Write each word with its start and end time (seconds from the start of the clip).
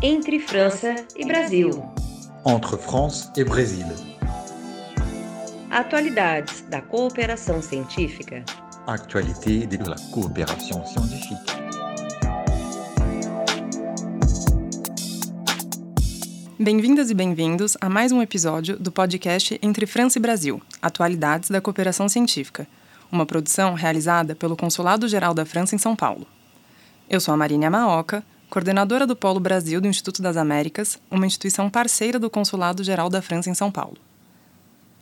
Entre 0.00 0.38
França 0.38 0.94
e 1.16 1.26
Brasil. 1.26 1.70
Entre 2.46 2.76
France 2.78 3.32
et 3.36 3.42
Brésil. 3.42 3.84
Atualidades 5.68 6.60
da 6.70 6.80
cooperação 6.80 7.60
científica. 7.60 8.44
Actualité 8.86 9.66
de 9.66 9.78
la 9.78 9.96
coopération 10.12 10.86
scientifique. 10.86 11.52
Bem-vindas 16.60 17.10
e 17.10 17.14
bem-vindos 17.14 17.76
a 17.80 17.88
mais 17.88 18.12
um 18.12 18.22
episódio 18.22 18.78
do 18.78 18.92
podcast 18.92 19.58
Entre 19.60 19.84
França 19.84 20.20
e 20.20 20.22
Brasil 20.22 20.62
Atualidades 20.80 21.50
da 21.50 21.60
Cooperação 21.60 22.08
Científica, 22.08 22.68
uma 23.10 23.26
produção 23.26 23.74
realizada 23.74 24.36
pelo 24.36 24.56
Consulado 24.56 25.08
Geral 25.08 25.34
da 25.34 25.44
França 25.44 25.74
em 25.74 25.78
São 25.78 25.96
Paulo. 25.96 26.24
Eu 27.10 27.18
sou 27.20 27.34
a 27.34 27.36
Marina 27.36 27.68
Maoca, 27.68 28.22
coordenadora 28.50 29.06
do 29.06 29.14
Polo 29.14 29.38
Brasil 29.38 29.78
do 29.78 29.88
Instituto 29.88 30.22
das 30.22 30.36
Américas, 30.36 30.98
uma 31.10 31.26
instituição 31.26 31.68
parceira 31.68 32.18
do 32.18 32.30
Consulado 32.30 32.82
Geral 32.82 33.10
da 33.10 33.20
França 33.20 33.50
em 33.50 33.54
São 33.54 33.70
Paulo. 33.70 33.98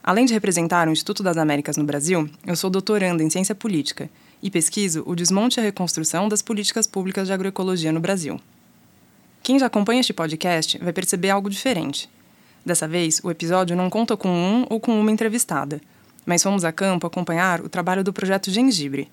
Além 0.03 0.25
de 0.25 0.35
representar 0.35 0.89
o 0.89 0.91
Instituto 0.91 1.23
das 1.23 1.37
Américas 1.37 1.77
no 1.77 1.85
Brasil, 1.85 2.29
eu 2.45 2.57
sou 2.57 2.69
doutoranda 2.69 3.23
em 3.23 3.31
ciência 3.31 3.55
política 3.55 4.11
e 4.43 4.51
pesquiso 4.51 5.05
o 5.07 5.15
desmonte 5.15 5.59
e 5.59 5.61
a 5.61 5.65
reconstrução 5.65 6.29
das 6.29 6.43
políticas 6.43 6.89
públicas 6.89 7.29
de 7.29 7.33
agroecologia 7.33 7.93
no 7.93 8.01
Brasil. 8.01 8.41
Quem 9.45 9.61
já 9.61 9.67
acompanha 9.67 10.01
este 10.01 10.13
podcast 10.13 10.79
vai 10.79 10.93
perceber 10.93 11.31
algo 11.31 11.49
diferente. 11.49 12.11
Dessa 12.65 12.89
vez, 12.89 13.21
o 13.23 13.31
episódio 13.31 13.77
não 13.77 13.89
conta 13.89 14.17
com 14.17 14.29
um 14.29 14.67
ou 14.69 14.81
com 14.81 14.99
uma 15.01 15.13
entrevistada, 15.13 15.81
mas 16.25 16.43
fomos 16.43 16.65
a 16.65 16.73
campo 16.73 17.07
acompanhar 17.07 17.61
o 17.61 17.69
trabalho 17.69 18.03
do 18.03 18.13
projeto 18.13 18.51
Gengibre. 18.51 19.09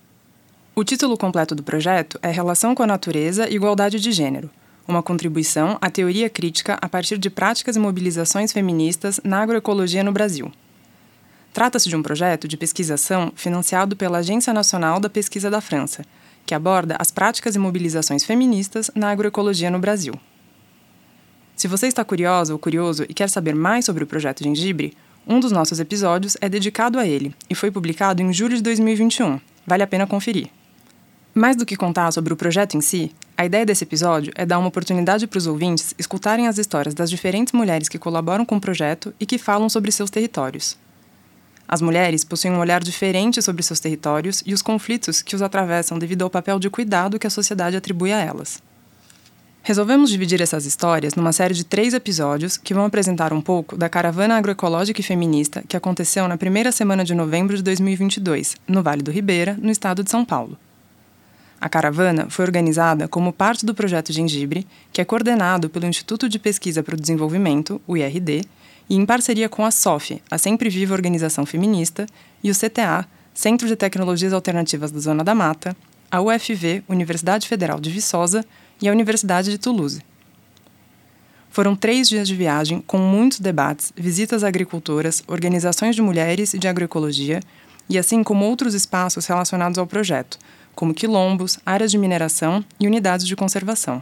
O 0.76 0.84
título 0.84 1.16
completo 1.16 1.54
do 1.54 1.62
projeto 1.62 2.18
é 2.20 2.32
Relação 2.32 2.74
com 2.74 2.82
a 2.82 2.88
Natureza 2.88 3.48
e 3.48 3.54
Igualdade 3.54 4.00
de 4.00 4.12
Gênero, 4.12 4.50
uma 4.88 5.04
contribuição 5.04 5.78
à 5.80 5.88
teoria 5.88 6.32
crítica 6.32 6.80
a 6.82 6.90
partir 6.90 7.20
de 7.20 7.30
práticas 7.30 7.76
e 7.76 7.80
mobilizações 7.80 8.52
feministas 8.52 9.20
na 9.24 9.40
agroecologia 9.40 10.04
no 10.04 10.12
Brasil. 10.12 10.52
Trata-se 11.54 11.88
de 11.88 11.96
um 11.96 12.02
projeto 12.02 12.48
de 12.48 12.58
pesquisação 12.58 13.32
financiado 13.36 13.96
pela 13.96 14.18
Agência 14.18 14.52
Nacional 14.52 15.00
da 15.00 15.12
Pesquisa 15.12 15.48
da 15.48 15.62
França, 15.62 16.04
que 16.44 16.56
aborda 16.56 16.96
as 16.98 17.12
práticas 17.12 17.56
e 17.56 17.60
mobilizações 17.60 18.24
feministas 18.24 18.90
na 18.96 19.12
agroecologia 19.12 19.70
no 19.70 19.78
Brasil. 19.78 20.16
Se 21.56 21.68
você 21.68 21.86
está 21.86 22.04
curiosa 22.04 22.52
ou 22.52 22.58
curioso 22.58 23.06
e 23.08 23.14
quer 23.14 23.30
saber 23.30 23.54
mais 23.54 23.86
sobre 23.86 24.04
o 24.06 24.08
projeto 24.08 24.44
Gengibre, 24.44 24.98
um 25.28 25.40
dos 25.40 25.52
nossos 25.52 25.80
episódios 25.80 26.36
é 26.42 26.50
dedicado 26.50 26.98
a 26.98 27.06
ele 27.06 27.32
e 27.48 27.54
foi 27.54 27.70
publicado 27.70 28.24
em 28.24 28.34
julho 28.34 28.58
de 28.58 28.64
2021. 28.64 29.40
Vale 29.68 29.84
a 29.84 29.88
pena 29.88 30.08
conferir. 30.08 30.50
Mais 31.36 31.56
do 31.56 31.66
que 31.66 31.76
contar 31.76 32.12
sobre 32.12 32.32
o 32.32 32.36
projeto 32.36 32.78
em 32.78 32.82
si, 32.82 33.12
a 33.36 33.44
ideia 33.44 33.66
desse 33.66 33.84
episódio 33.84 34.32
é 34.36 34.46
dar 34.46 34.60
uma 34.60 34.68
oportunidade 34.68 35.26
para 35.26 35.40
os 35.40 35.48
ouvintes 35.48 35.96
escutarem 35.98 36.48
as 36.48 36.60
histórias 36.60 36.94
das 36.94 37.10
diferentes 37.10 37.54
mulheres 37.54 37.90
que 37.90 37.98
colaboram 37.98 38.46
com 38.46 38.58
o 38.58 38.62
projeto 38.62 39.12
e 39.20 39.26
que 39.26 39.40
falam 39.40 39.68
sobre 39.68 39.92
seus 39.92 40.12
territórios. 40.12 40.78
As 41.68 41.82
mulheres 41.82 42.24
possuem 42.24 42.54
um 42.54 42.60
olhar 42.60 42.84
diferente 42.84 43.42
sobre 43.42 43.64
seus 43.64 43.80
territórios 43.80 44.44
e 44.46 44.54
os 44.54 44.62
conflitos 44.62 45.24
que 45.24 45.36
os 45.36 45.42
atravessam 45.42 45.98
devido 45.98 46.22
ao 46.22 46.30
papel 46.30 46.60
de 46.60 46.70
cuidado 46.70 47.18
que 47.18 47.26
a 47.26 47.32
sociedade 47.32 47.76
atribui 47.76 48.14
a 48.14 48.20
elas. 48.20 48.62
Resolvemos 49.64 50.12
dividir 50.12 50.40
essas 50.40 50.68
histórias 50.68 51.16
numa 51.16 51.32
série 51.32 51.56
de 51.56 51.64
três 51.64 51.96
episódios 51.96 52.58
que 52.58 52.76
vão 52.76 52.86
apresentar 52.86 53.34
um 53.34 53.42
pouco 53.42 53.76
da 53.76 53.90
caravana 53.90 54.38
agroecológica 54.38 55.02
e 55.02 55.04
feminista 55.04 55.64
que 55.68 55.78
aconteceu 55.78 56.28
na 56.28 56.38
primeira 56.38 56.72
semana 56.72 57.04
de 57.04 57.16
novembro 57.16 57.58
de 57.58 57.64
2022, 57.64 58.56
no 58.68 58.84
Vale 58.84 59.02
do 59.02 59.10
Ribeira, 59.10 59.58
no 59.60 59.72
estado 59.72 60.04
de 60.04 60.12
São 60.12 60.24
Paulo. 60.24 60.60
A 61.64 61.70
caravana 61.70 62.28
foi 62.30 62.44
organizada 62.44 63.08
como 63.08 63.32
parte 63.32 63.66
do 63.66 63.74
projeto 63.74 64.12
Gengibre, 64.12 64.68
que 64.92 65.00
é 65.00 65.06
coordenado 65.06 65.70
pelo 65.70 65.86
Instituto 65.86 66.28
de 66.28 66.38
Pesquisa 66.38 66.84
para 66.84 66.94
o 66.94 67.00
Desenvolvimento, 67.00 67.82
o 67.88 67.96
IRD, 67.96 68.44
e 68.90 68.98
em 68.98 69.06
parceria 69.06 69.48
com 69.48 69.64
a 69.64 69.72
SOF, 69.72 70.22
a 70.30 70.38
Sempre 70.38 70.70
Viva 70.70 70.94
Organização 70.94 71.46
Feminista, 71.46 72.06
e 72.44 72.52
o 72.52 72.54
CTA, 72.54 73.08
Centro 73.34 73.66
de 73.66 73.78
Tecnologias 73.78 74.34
Alternativas 74.34 74.92
da 74.92 75.00
Zona 75.00 75.24
da 75.24 75.34
Mata, 75.34 75.74
a 76.12 76.20
UFV, 76.20 76.84
Universidade 76.86 77.48
Federal 77.48 77.80
de 77.80 77.90
Viçosa, 77.90 78.44
e 78.82 78.90
a 78.90 78.92
Universidade 78.92 79.50
de 79.50 79.58
Toulouse. 79.58 80.02
Foram 81.50 81.78
três 81.78 82.10
dias 82.10 82.28
de 82.28 82.36
viagem 82.36 82.84
com 82.86 82.98
muitos 82.98 83.40
debates, 83.40 83.94
visitas 83.96 84.44
a 84.44 84.50
agricultoras, 84.50 85.24
organizações 85.28 85.96
de 85.96 86.02
mulheres 86.02 86.54
e 86.54 86.60
de 86.60 86.68
agroecologia, 86.68 87.40
e 87.90 87.98
assim 87.98 88.22
como 88.22 88.46
outros 88.46 88.74
espaços 88.74 89.26
relacionados 89.26 89.78
ao 89.78 89.88
projeto, 89.88 90.38
como 90.76 90.94
quilombos, 90.94 91.60
áreas 91.66 91.92
de 91.92 91.98
mineração 91.98 92.64
e 92.80 92.88
unidades 92.88 93.28
de 93.28 93.36
conservação. 93.36 94.02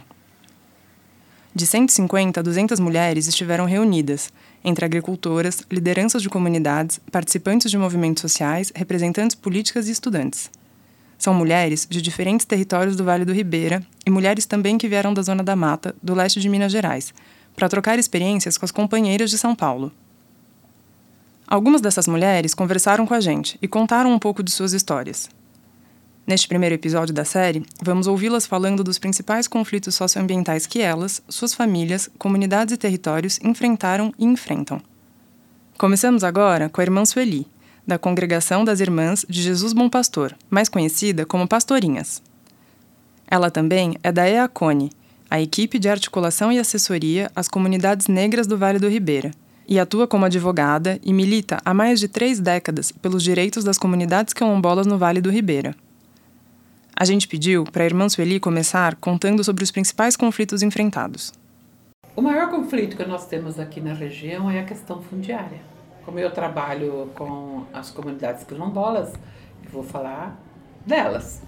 De 1.54 1.66
150 1.66 2.40
a 2.40 2.42
200 2.42 2.80
mulheres 2.80 3.26
estiveram 3.26 3.66
reunidas, 3.66 4.32
entre 4.64 4.84
agricultoras, 4.84 5.62
lideranças 5.70 6.22
de 6.22 6.30
comunidades, 6.30 6.98
participantes 7.10 7.70
de 7.70 7.76
movimentos 7.76 8.22
sociais, 8.22 8.72
representantes 8.74 9.36
políticas 9.36 9.86
e 9.86 9.92
estudantes. 9.92 10.50
São 11.18 11.34
mulheres 11.34 11.86
de 11.88 12.00
diferentes 12.00 12.46
territórios 12.46 12.96
do 12.96 13.04
Vale 13.04 13.24
do 13.24 13.34
Ribeira 13.34 13.82
e 14.06 14.10
mulheres 14.10 14.46
também 14.46 14.78
que 14.78 14.88
vieram 14.88 15.12
da 15.12 15.22
Zona 15.22 15.42
da 15.42 15.54
Mata, 15.54 15.94
do 16.02 16.14
leste 16.14 16.40
de 16.40 16.48
Minas 16.48 16.72
Gerais, 16.72 17.12
para 17.54 17.68
trocar 17.68 17.98
experiências 17.98 18.56
com 18.56 18.64
as 18.64 18.72
companheiras 18.72 19.30
de 19.30 19.36
São 19.36 19.54
Paulo. 19.54 19.92
Algumas 21.46 21.82
dessas 21.82 22.08
mulheres 22.08 22.54
conversaram 22.54 23.06
com 23.06 23.12
a 23.12 23.20
gente 23.20 23.58
e 23.60 23.68
contaram 23.68 24.10
um 24.10 24.18
pouco 24.18 24.42
de 24.42 24.50
suas 24.50 24.72
histórias. 24.72 25.28
Neste 26.24 26.46
primeiro 26.46 26.76
episódio 26.76 27.12
da 27.12 27.24
série, 27.24 27.66
vamos 27.82 28.06
ouvi-las 28.06 28.46
falando 28.46 28.84
dos 28.84 28.96
principais 28.96 29.48
conflitos 29.48 29.96
socioambientais 29.96 30.66
que 30.66 30.80
elas, 30.80 31.20
suas 31.28 31.52
famílias, 31.52 32.08
comunidades 32.16 32.72
e 32.72 32.76
territórios 32.76 33.40
enfrentaram 33.42 34.14
e 34.16 34.24
enfrentam. 34.24 34.80
Começamos 35.76 36.22
agora 36.22 36.68
com 36.68 36.80
a 36.80 36.84
irmã 36.84 37.04
Sueli, 37.04 37.44
da 37.84 37.98
Congregação 37.98 38.64
das 38.64 38.78
Irmãs 38.78 39.26
de 39.28 39.42
Jesus 39.42 39.72
Bom 39.72 39.88
Pastor, 39.90 40.32
mais 40.48 40.68
conhecida 40.68 41.26
como 41.26 41.48
Pastorinhas. 41.48 42.22
Ela 43.26 43.50
também 43.50 43.96
é 44.00 44.12
da 44.12 44.28
EACONE, 44.28 44.92
a 45.28 45.40
equipe 45.40 45.76
de 45.76 45.88
articulação 45.88 46.52
e 46.52 46.58
assessoria 46.60 47.32
às 47.34 47.48
comunidades 47.48 48.06
negras 48.06 48.46
do 48.46 48.56
Vale 48.56 48.78
do 48.78 48.88
Ribeira, 48.88 49.32
e 49.66 49.76
atua 49.76 50.06
como 50.06 50.24
advogada 50.24 51.00
e 51.02 51.12
milita 51.12 51.58
há 51.64 51.74
mais 51.74 51.98
de 51.98 52.06
três 52.06 52.38
décadas 52.38 52.92
pelos 52.92 53.24
direitos 53.24 53.64
das 53.64 53.76
comunidades 53.76 54.32
quilombolas 54.32 54.86
no 54.86 54.98
Vale 54.98 55.20
do 55.20 55.30
Ribeira. 55.30 55.74
A 57.02 57.04
gente 57.04 57.26
pediu 57.26 57.64
para 57.64 57.82
a 57.82 57.84
irmã 57.84 58.08
Sueli 58.08 58.38
começar 58.38 58.94
contando 58.94 59.42
sobre 59.42 59.64
os 59.64 59.72
principais 59.72 60.16
conflitos 60.16 60.62
enfrentados. 60.62 61.32
O 62.14 62.22
maior 62.22 62.48
conflito 62.48 62.96
que 62.96 63.04
nós 63.04 63.26
temos 63.26 63.58
aqui 63.58 63.80
na 63.80 63.92
região 63.92 64.48
é 64.48 64.60
a 64.60 64.64
questão 64.64 65.02
fundiária. 65.02 65.58
Como 66.04 66.20
eu 66.20 66.30
trabalho 66.30 67.10
com 67.16 67.64
as 67.74 67.90
comunidades 67.90 68.44
quilombolas, 68.44 69.12
vou 69.72 69.82
falar 69.82 70.40
delas. 70.86 71.42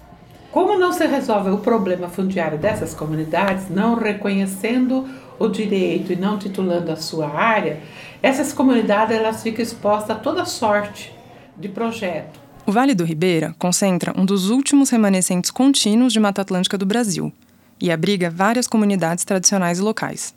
Como 0.51 0.77
não 0.77 0.91
se 0.91 1.07
resolve 1.07 1.51
o 1.51 1.59
problema 1.59 2.09
fundiário 2.09 2.57
dessas 2.57 2.93
comunidades, 2.93 3.69
não 3.69 3.95
reconhecendo 3.95 5.07
o 5.39 5.47
direito 5.47 6.11
e 6.11 6.17
não 6.17 6.37
titulando 6.37 6.91
a 6.91 6.97
sua 6.97 7.29
área, 7.29 7.79
essas 8.21 8.51
comunidades 8.51 9.15
elas 9.15 9.41
ficam 9.41 9.63
expostas 9.63 10.17
a 10.17 10.19
toda 10.19 10.43
sorte 10.43 11.15
de 11.55 11.69
projeto 11.69 12.44
o 12.65 12.71
Vale 12.71 12.95
do 12.95 13.03
Ribeira 13.03 13.55
concentra 13.59 14.11
um 14.19 14.25
dos 14.25 14.49
últimos 14.49 14.89
remanescentes 14.89 15.51
contínuos 15.51 16.11
de 16.11 16.19
Mata 16.19 16.41
Atlântica 16.41 16.77
do 16.77 16.85
Brasil 16.85 17.31
e 17.79 17.91
abriga 17.91 18.29
várias 18.29 18.65
comunidades 18.65 19.23
tradicionais 19.23 19.77
e 19.77 19.81
locais. 19.81 20.33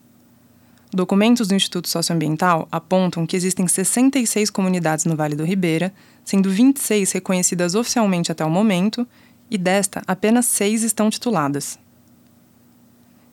Documentos 0.93 1.49
do 1.49 1.55
Instituto 1.55 1.89
Socioambiental 1.89 2.69
apontam 2.71 3.27
que 3.27 3.37
existem 3.37 3.67
66 3.67 4.51
comunidades 4.51 5.05
no 5.05 5.17
Vale 5.17 5.37
do 5.37 5.45
Ribeira, 5.45 5.93
sendo 6.25 6.51
26 6.51 7.13
reconhecidas 7.13 7.75
oficialmente 7.75 8.33
até 8.33 8.45
o 8.45 8.51
momento, 8.51 9.07
e 9.51 9.57
desta, 9.57 10.03
apenas 10.07 10.47
seis 10.47 10.83
estão 10.83 11.09
tituladas. 11.09 11.79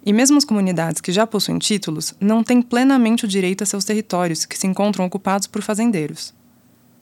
E 0.06 0.14
mesmo 0.14 0.38
as 0.38 0.46
comunidades 0.46 1.02
que 1.02 1.12
já 1.12 1.26
possuem 1.26 1.58
títulos 1.58 2.14
não 2.20 2.44
têm 2.44 2.62
plenamente 2.62 3.26
o 3.26 3.28
direito 3.28 3.64
a 3.64 3.66
seus 3.66 3.84
territórios, 3.84 4.46
que 4.46 4.58
se 4.58 4.68
encontram 4.68 5.06
ocupados 5.06 5.48
por 5.48 5.62
fazendeiros. 5.62 6.35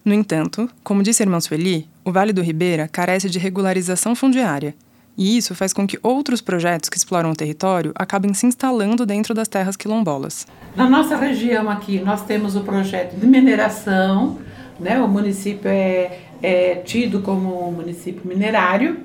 No 0.06 0.14
entanto, 0.14 0.70
como 0.84 1.02
disse 1.02 1.24
a 1.24 1.26
irmã 1.26 1.40
Sueli, 1.40 1.88
o 2.04 2.12
Vale 2.12 2.34
do 2.34 2.42
Ribeira 2.42 2.90
carece 2.90 3.30
de 3.30 3.40
regularização 3.40 4.14
fundiária, 4.14 4.76
e 5.18 5.38
isso 5.38 5.54
faz 5.54 5.72
com 5.72 5.88
que 5.88 6.00
outros 6.02 6.42
projetos 6.42 6.90
que 6.90 6.98
exploram 6.98 7.32
o 7.32 7.36
território 7.36 7.94
acabem 7.96 8.34
se 8.34 8.46
instalando 8.46 9.06
dentro 9.06 9.34
das 9.34 9.48
terras 9.48 9.78
quilombolas. 9.78 10.48
Na 10.76 10.90
nossa 10.90 11.16
região 11.16 11.70
aqui, 11.70 12.00
nós 12.00 12.24
temos 12.26 12.56
o 12.56 12.62
projeto 12.62 13.16
de 13.16 13.26
mineração, 13.28 14.40
né? 14.80 15.00
o 15.00 15.08
município 15.08 15.70
é, 15.70 16.20
é 16.42 16.76
tido 16.76 17.22
como 17.22 17.70
um 17.70 17.72
município 17.72 18.28
minerário, 18.28 19.00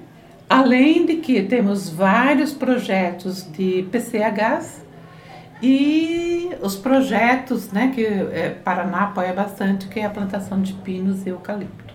além 0.48 1.04
de 1.04 1.16
que 1.16 1.42
temos 1.42 1.90
vários 1.90 2.52
projetos 2.52 3.46
de 3.52 3.86
PCHs, 3.92 4.82
e 5.62 6.50
os 6.62 6.76
projetos 6.76 7.70
né, 7.72 7.92
que 7.94 8.04
é, 8.04 8.50
Paraná 8.64 9.04
apoia 9.04 9.32
bastante, 9.32 9.88
que 9.88 10.00
é 10.00 10.04
a 10.04 10.10
plantação 10.10 10.62
de 10.62 10.72
pinos 10.72 11.26
e 11.26 11.30
eucalipto. 11.30 11.94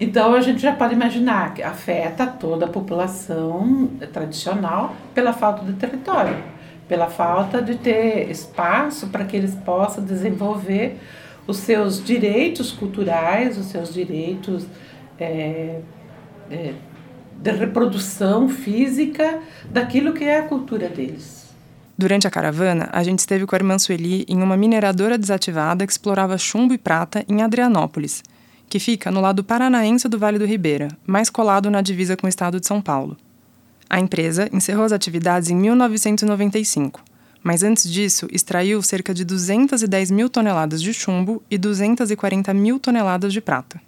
Então 0.00 0.34
a 0.34 0.40
gente 0.40 0.60
já 0.60 0.72
pode 0.72 0.94
imaginar 0.94 1.54
que 1.54 1.62
afeta 1.62 2.26
toda 2.26 2.66
a 2.66 2.68
população 2.68 3.90
tradicional 4.12 4.94
pela 5.12 5.32
falta 5.32 5.64
de 5.64 5.72
território. 5.74 6.36
pela 6.86 7.08
falta 7.08 7.60
de 7.60 7.74
ter 7.74 8.30
espaço 8.30 9.08
para 9.08 9.22
que 9.26 9.36
eles 9.36 9.54
possam 9.54 10.02
desenvolver 10.02 10.98
os 11.46 11.58
seus 11.58 12.02
direitos 12.02 12.72
culturais, 12.72 13.58
os 13.58 13.66
seus 13.66 13.92
direitos 13.92 14.66
é, 15.20 15.80
é, 16.50 16.72
de 17.42 17.50
reprodução 17.50 18.48
física 18.48 19.40
daquilo 19.68 20.14
que 20.14 20.24
é 20.24 20.38
a 20.38 20.42
cultura 20.44 20.88
deles. 20.88 21.37
Durante 21.98 22.28
a 22.28 22.30
caravana, 22.30 22.88
a 22.92 23.02
gente 23.02 23.18
esteve 23.18 23.44
com 23.44 23.56
a 23.56 23.58
irmã 23.58 23.76
Sueli 23.76 24.24
em 24.28 24.40
uma 24.40 24.56
mineradora 24.56 25.18
desativada 25.18 25.84
que 25.84 25.90
explorava 25.90 26.38
chumbo 26.38 26.72
e 26.72 26.78
prata 26.78 27.24
em 27.28 27.42
Adrianópolis, 27.42 28.22
que 28.68 28.78
fica 28.78 29.10
no 29.10 29.20
lado 29.20 29.42
paranaense 29.42 30.08
do 30.08 30.16
Vale 30.16 30.38
do 30.38 30.44
Ribeira, 30.44 30.86
mais 31.04 31.28
colado 31.28 31.68
na 31.68 31.82
divisa 31.82 32.16
com 32.16 32.26
o 32.26 32.28
estado 32.28 32.60
de 32.60 32.68
São 32.68 32.80
Paulo. 32.80 33.16
A 33.90 33.98
empresa 33.98 34.48
encerrou 34.52 34.84
as 34.84 34.92
atividades 34.92 35.50
em 35.50 35.56
1995, 35.56 37.02
mas 37.42 37.64
antes 37.64 37.90
disso 37.90 38.28
extraiu 38.30 38.80
cerca 38.80 39.12
de 39.12 39.24
210 39.24 40.12
mil 40.12 40.28
toneladas 40.28 40.80
de 40.80 40.94
chumbo 40.94 41.42
e 41.50 41.58
240 41.58 42.54
mil 42.54 42.78
toneladas 42.78 43.32
de 43.32 43.40
prata. 43.40 43.80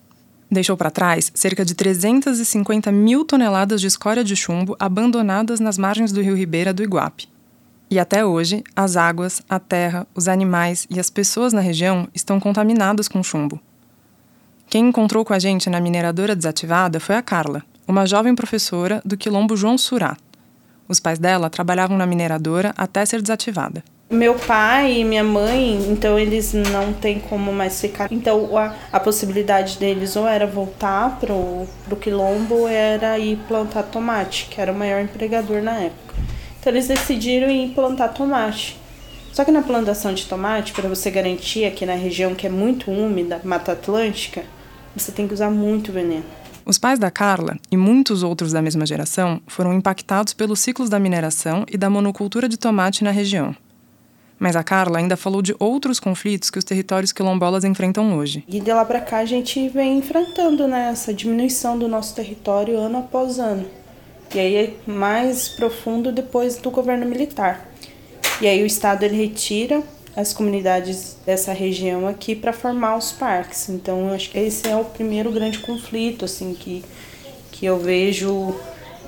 Deixou 0.50 0.76
para 0.76 0.90
trás 0.90 1.30
cerca 1.32 1.64
de 1.64 1.76
350 1.76 2.90
mil 2.90 3.24
toneladas 3.24 3.80
de 3.80 3.86
escória 3.86 4.24
de 4.24 4.34
chumbo 4.34 4.74
abandonadas 4.80 5.60
nas 5.60 5.78
margens 5.78 6.10
do 6.10 6.20
rio 6.20 6.34
Ribeira 6.34 6.74
do 6.74 6.82
Iguape. 6.82 7.28
E 7.90 7.98
até 7.98 8.24
hoje, 8.24 8.62
as 8.76 8.96
águas, 8.96 9.42
a 9.48 9.58
terra, 9.58 10.06
os 10.14 10.28
animais 10.28 10.86
e 10.88 11.00
as 11.00 11.10
pessoas 11.10 11.52
na 11.52 11.60
região 11.60 12.06
estão 12.14 12.38
contaminados 12.38 13.08
com 13.08 13.20
chumbo. 13.20 13.58
Quem 14.68 14.88
encontrou 14.88 15.24
com 15.24 15.34
a 15.34 15.40
gente 15.40 15.68
na 15.68 15.80
mineradora 15.80 16.36
desativada 16.36 17.00
foi 17.00 17.16
a 17.16 17.22
Carla, 17.22 17.64
uma 17.88 18.06
jovem 18.06 18.32
professora 18.36 19.02
do 19.04 19.16
quilombo 19.16 19.56
João 19.56 19.76
Surá. 19.76 20.16
Os 20.86 21.00
pais 21.00 21.18
dela 21.18 21.50
trabalhavam 21.50 21.98
na 21.98 22.06
mineradora 22.06 22.72
até 22.76 23.04
ser 23.04 23.20
desativada. 23.20 23.82
Meu 24.08 24.34
pai 24.34 25.00
e 25.00 25.04
minha 25.04 25.24
mãe, 25.24 25.88
então 25.90 26.16
eles 26.16 26.52
não 26.52 26.92
têm 26.92 27.18
como 27.18 27.52
mais 27.52 27.80
ficar. 27.80 28.12
Então 28.12 28.56
a, 28.56 28.74
a 28.92 29.00
possibilidade 29.00 29.78
deles 29.78 30.14
ou 30.14 30.26
era 30.26 30.46
voltar 30.46 31.18
pro, 31.18 31.66
pro 31.84 31.96
quilombo 31.96 32.54
ou 32.54 32.68
era 32.68 33.18
ir 33.18 33.36
plantar 33.48 33.84
tomate, 33.84 34.46
que 34.48 34.60
era 34.60 34.72
o 34.72 34.76
maior 34.76 35.00
empregador 35.00 35.60
na 35.60 35.76
época. 35.76 36.09
Então 36.60 36.72
eles 36.72 36.86
decidiram 36.86 37.50
ir 37.50 37.70
plantar 37.70 38.08
tomate. 38.08 38.78
Só 39.32 39.44
que 39.44 39.50
na 39.50 39.62
plantação 39.62 40.12
de 40.12 40.26
tomate, 40.26 40.72
para 40.72 40.88
você 40.88 41.10
garantir 41.10 41.64
aqui 41.64 41.86
na 41.86 41.94
região 41.94 42.34
que 42.34 42.46
é 42.46 42.50
muito 42.50 42.90
úmida, 42.90 43.40
Mata 43.42 43.72
Atlântica, 43.72 44.44
você 44.94 45.10
tem 45.10 45.26
que 45.26 45.34
usar 45.34 45.50
muito 45.50 45.90
veneno. 45.90 46.24
Os 46.66 46.78
pais 46.78 46.98
da 46.98 47.10
Carla 47.10 47.56
e 47.70 47.76
muitos 47.76 48.22
outros 48.22 48.52
da 48.52 48.60
mesma 48.60 48.84
geração 48.84 49.40
foram 49.46 49.72
impactados 49.72 50.34
pelos 50.34 50.60
ciclos 50.60 50.90
da 50.90 51.00
mineração 51.00 51.64
e 51.70 51.78
da 51.78 51.88
monocultura 51.88 52.48
de 52.48 52.56
tomate 52.56 53.02
na 53.02 53.10
região. 53.10 53.56
Mas 54.38 54.56
a 54.56 54.62
Carla 54.62 54.98
ainda 54.98 55.16
falou 55.16 55.42
de 55.42 55.54
outros 55.58 55.98
conflitos 56.00 56.50
que 56.50 56.58
os 56.58 56.64
territórios 56.64 57.12
quilombolas 57.12 57.64
enfrentam 57.64 58.16
hoje. 58.16 58.44
E 58.48 58.60
de 58.60 58.72
lá 58.72 58.84
para 58.84 59.00
cá 59.00 59.18
a 59.18 59.24
gente 59.24 59.68
vem 59.68 59.98
enfrentando 59.98 60.66
né, 60.66 60.90
essa 60.90 61.12
diminuição 61.12 61.78
do 61.78 61.88
nosso 61.88 62.14
território 62.14 62.78
ano 62.78 62.98
após 62.98 63.38
ano. 63.38 63.66
E 64.34 64.38
aí 64.38 64.56
é 64.56 64.90
mais 64.90 65.48
profundo 65.48 66.12
depois 66.12 66.56
do 66.56 66.70
governo 66.70 67.06
militar. 67.06 67.68
E 68.40 68.46
aí 68.46 68.62
o 68.62 68.66
Estado 68.66 69.02
ele 69.04 69.16
retira 69.16 69.82
as 70.16 70.32
comunidades 70.32 71.16
dessa 71.24 71.52
região 71.52 72.06
aqui 72.06 72.34
para 72.34 72.52
formar 72.52 72.96
os 72.96 73.12
parques. 73.12 73.68
Então, 73.68 74.12
acho 74.12 74.30
que 74.30 74.38
esse 74.38 74.68
é 74.68 74.76
o 74.76 74.84
primeiro 74.84 75.30
grande 75.30 75.58
conflito 75.58 76.24
assim 76.24 76.54
que 76.54 76.84
que 77.60 77.66
eu 77.66 77.78
vejo 77.78 78.54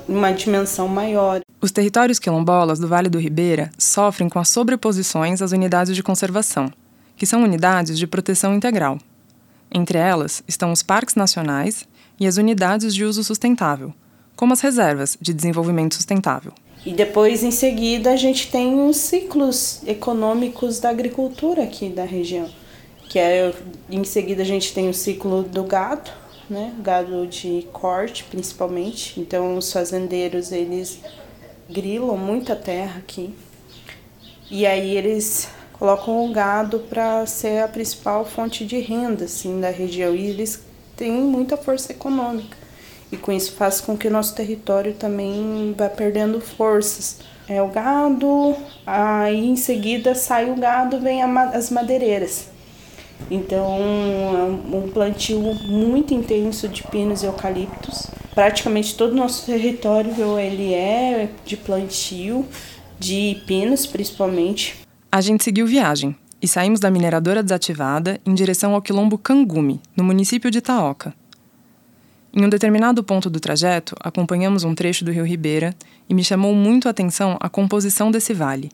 uma 0.07 0.31
dimensão 0.31 0.87
maior. 0.87 1.41
Os 1.59 1.71
territórios 1.71 2.19
quilombolas 2.19 2.77
do 2.77 2.87
Vale 2.87 3.09
do 3.09 3.17
Ribeira 3.17 3.71
sofrem 3.79 4.29
com 4.29 4.37
as 4.37 4.49
sobreposições 4.49 5.41
às 5.41 5.51
unidades 5.51 5.95
de 5.95 6.03
conservação, 6.03 6.71
que 7.17 7.25
são 7.25 7.43
unidades 7.43 7.97
de 7.97 8.05
proteção 8.05 8.53
integral. 8.53 8.99
Entre 9.73 9.97
elas 9.97 10.43
estão 10.47 10.71
os 10.71 10.83
parques 10.83 11.15
nacionais 11.15 11.87
e 12.19 12.27
as 12.27 12.37
unidades 12.37 12.93
de 12.93 13.03
uso 13.03 13.23
sustentável, 13.23 13.91
como 14.35 14.53
as 14.53 14.61
reservas 14.61 15.17
de 15.21 15.33
desenvolvimento 15.33 15.95
sustentável. 15.95 16.53
E 16.85 16.91
depois, 16.91 17.43
em 17.43 17.51
seguida, 17.51 18.11
a 18.11 18.15
gente 18.17 18.51
tem 18.51 18.85
os 18.87 18.97
ciclos 18.97 19.81
econômicos 19.87 20.79
da 20.79 20.89
agricultura 20.89 21.63
aqui 21.63 21.87
da 21.87 22.03
região. 22.03 22.49
Que 23.07 23.19
é, 23.19 23.53
em 23.89 24.03
seguida, 24.03 24.41
a 24.41 24.45
gente 24.45 24.73
tem 24.73 24.89
o 24.89 24.93
ciclo 24.93 25.43
do 25.43 25.63
gado, 25.63 26.11
né? 26.49 26.73
Gado 26.81 27.25
de 27.25 27.65
corte, 27.71 28.25
principalmente. 28.25 29.17
Então, 29.19 29.55
os 29.57 29.71
fazendeiros, 29.71 30.51
eles 30.51 30.99
grilam 31.69 32.17
muita 32.17 32.53
terra 32.53 32.97
aqui. 32.97 33.33
E 34.51 34.65
aí, 34.65 34.97
eles 34.97 35.47
colocam 35.71 36.25
o 36.25 36.33
gado 36.33 36.79
para 36.79 37.25
ser 37.25 37.63
a 37.63 37.67
principal 37.69 38.25
fonte 38.25 38.65
de 38.65 38.79
renda, 38.79 39.23
assim, 39.23 39.61
da 39.61 39.69
região. 39.69 40.13
E 40.13 40.27
eles 40.27 40.59
têm 40.97 41.13
muita 41.13 41.55
força 41.55 41.93
econômica 41.93 42.62
e 43.13 43.17
com 43.17 43.31
isso 43.31 43.51
faz 43.53 43.79
com 43.79 43.95
que 43.95 44.07
o 44.07 44.11
nosso 44.11 44.33
território 44.33 44.93
também 44.93 45.75
vá 45.77 45.87
perdendo 45.87 46.41
forças. 46.41 47.19
É 47.47 47.61
o 47.61 47.67
gado, 47.67 48.55
aí 48.87 49.49
em 49.49 49.55
seguida 49.55 50.15
sai 50.15 50.49
o 50.49 50.55
gado, 50.55 50.99
vem 50.99 51.21
as 51.21 51.69
madeireiras. 51.69 52.47
Então, 53.29 53.77
é 54.73 54.75
um 54.75 54.89
plantio 54.91 55.39
muito 55.39 56.13
intenso 56.13 56.67
de 56.67 56.81
pinos 56.83 57.21
e 57.21 57.27
eucaliptos. 57.27 58.07
Praticamente 58.33 58.95
todo 58.95 59.11
o 59.11 59.15
nosso 59.15 59.45
território 59.45 60.39
ele 60.39 60.73
é 60.73 61.29
de 61.45 61.55
plantio 61.55 62.47
de 62.99 63.43
pinos, 63.45 63.85
principalmente. 63.85 64.79
A 65.11 65.21
gente 65.21 65.43
seguiu 65.43 65.67
viagem 65.67 66.15
e 66.41 66.47
saímos 66.47 66.79
da 66.79 66.89
mineradora 66.89 67.43
desativada 67.43 68.19
em 68.25 68.33
direção 68.33 68.73
ao 68.73 68.81
quilombo 68.81 69.19
Cangume, 69.19 69.79
no 69.95 70.03
município 70.03 70.49
de 70.49 70.57
Itaoca. 70.57 71.13
Em 72.35 72.43
um 72.43 72.49
determinado 72.49 73.03
ponto 73.03 73.29
do 73.29 73.39
trajeto, 73.39 73.95
acompanhamos 73.99 74.63
um 74.63 74.73
trecho 74.73 75.05
do 75.05 75.11
rio 75.11 75.23
Ribeira 75.23 75.75
e 76.09 76.15
me 76.15 76.23
chamou 76.23 76.55
muito 76.55 76.87
a 76.87 76.91
atenção 76.91 77.37
a 77.39 77.47
composição 77.47 78.09
desse 78.09 78.33
vale. 78.33 78.71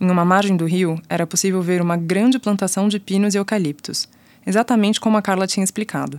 Em 0.00 0.10
uma 0.10 0.24
margem 0.24 0.56
do 0.56 0.64
rio, 0.64 0.98
era 1.06 1.26
possível 1.26 1.60
ver 1.60 1.82
uma 1.82 1.98
grande 1.98 2.38
plantação 2.38 2.88
de 2.88 2.98
pinos 2.98 3.34
e 3.34 3.38
eucaliptos, 3.38 4.08
exatamente 4.46 4.98
como 4.98 5.18
a 5.18 5.22
Carla 5.22 5.46
tinha 5.46 5.62
explicado. 5.62 6.18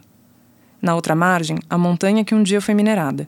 Na 0.80 0.94
outra 0.94 1.16
margem, 1.16 1.58
a 1.68 1.80
montanha 1.80 2.24
que 2.24 2.36
um 2.36 2.44
dia 2.44 2.62
foi 2.62 2.76
minerada. 2.76 3.26